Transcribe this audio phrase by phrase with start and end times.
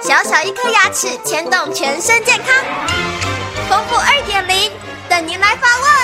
[0.00, 2.64] 小小一颗牙齿牵动全身健康，
[3.68, 4.72] 丰富二点零
[5.06, 5.97] 等您来发问。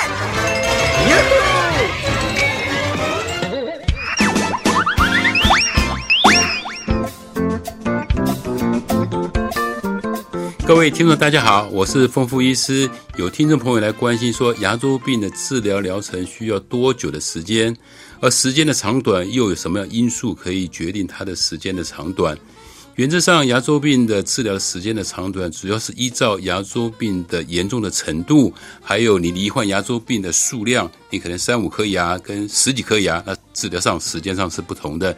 [10.66, 12.88] 各位听众，大家好，我是丰富医师。
[13.18, 17.76] 有听众朋友来关心说，牙周病的治疗疗程需要多久的时间？
[18.18, 22.36] 而时间的长短又有什么样因素可以决定它的时间的长短？
[22.94, 30.90] 原则上，牙周病的治疗时间的长短，主要是依照牙周病的严重的程度，还有你罹患牙周病的数量。
[31.10, 35.14] 你可能三五颗牙跟十几颗牙，那治疗上时间上是不同的。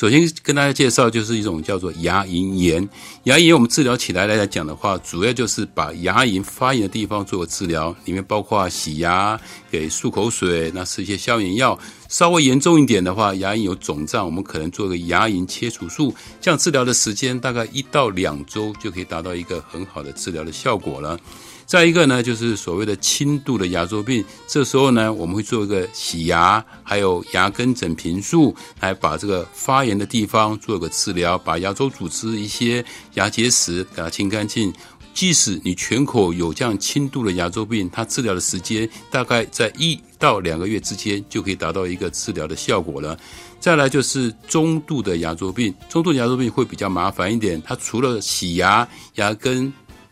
[0.00, 2.88] 首先跟大家介绍，就是一种叫做牙龈炎。
[3.24, 9.38] 牙龈炎我们治疗起来来讲的话，主要就是把牙龈发炎的地方做个治疗，里面包括洗牙、
[9.70, 11.78] 给漱口水，那吃一些消炎药。
[12.08, 16.14] 稍微严重一点的话，牙龈有肿胀，我们可能做个牙龈切除术。
[16.40, 21.20] 这样治疗的时间大概一到两周就可以达到一个很好的治疗的效果了。
[21.66, 34.72] 再一个呢，就是所谓的轻度的牙周病，这时候呢，我们会做一个洗牙，还有牙根整平术，来把这个发炎的地方做个治疗，把牙周组织一些牙结石给它清干净。
[35.12, 43.18] 即使你全口有这样轻度的牙周病，它治疗的时间大概在一到两个月之间就可以达到一个治疗的效果了。
[43.58, 49.70] 再来就是中度的牙周病，中度牙周病会比较麻烦一点，它除了洗牙、牙根。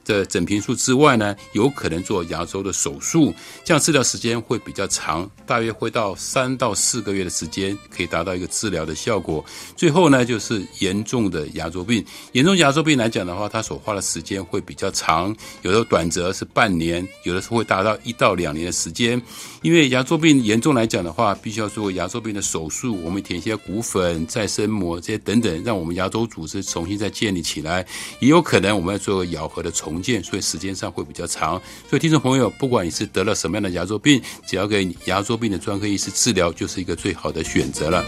[0.09, 9.45] 的整平术之外呢，有可能做牙周的手术，这样治疗时间会比较长，大约会到三到四个月的时间，可以达到一个治疗的效果。
[9.77, 19.21] 最后呢，就是严重的牙周病，严重牙周病来讲的话，它所花的时间会比较长，有的短则是半年，有的是会达到一到两年的时间。
[19.61, 27.85] 因为牙周病严重来讲的话，必须要做牙周病的手术，我们填一些骨粉、再生膜这些等等，让我们牙周组织重新再建立起来。
[28.21, 31.61] 也有可能我们要做咬合的重所以时间上会比较长。
[31.89, 38.05] 所以听众朋友，不管你是得了什么样的牙周病，只要给牙周病的专科医师治疗，就是一个最好的选择了。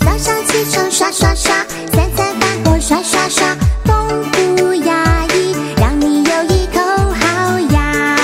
[0.00, 1.66] 早上起床刷刷刷。
[2.80, 6.80] 刷刷刷，丰富牙医，让你有一口
[7.12, 8.16] 好牙，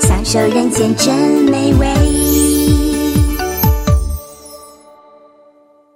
[0.00, 1.14] 享受人间真
[1.44, 2.39] 美味。
[2.70, 2.99] You.